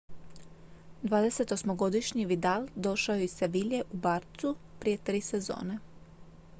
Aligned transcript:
28-godišnji 1.03 2.25
vidal 2.25 2.67
došao 2.75 3.15
je 3.15 3.23
iz 3.23 3.31
seville 3.31 3.81
u 3.93 3.97
barçu 3.97 4.55
prije 4.79 4.97
tri 4.97 5.21
sezone 5.21 5.79